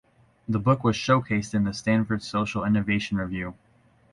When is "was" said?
0.83-0.95